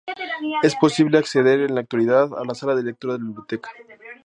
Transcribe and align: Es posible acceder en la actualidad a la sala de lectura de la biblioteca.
Es 0.63 0.75
posible 0.77 1.19
acceder 1.19 1.59
en 1.59 1.75
la 1.75 1.81
actualidad 1.81 2.29
a 2.35 2.43
la 2.43 2.55
sala 2.55 2.73
de 2.73 2.81
lectura 2.81 3.13
de 3.13 3.19
la 3.19 3.25
biblioteca. 3.25 3.69